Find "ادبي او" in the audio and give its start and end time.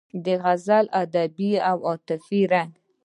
1.01-1.77